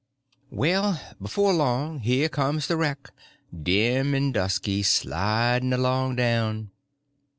Well, 0.49 0.99
before 1.21 1.53
long 1.53 1.99
here 1.99 2.27
comes 2.27 2.65
the 2.67 2.75
wreck, 2.75 3.11
dim 3.55 4.15
and 4.15 4.33
dusky, 4.33 4.81
sliding 4.81 5.73
along 5.73 6.15
down! 6.15 6.71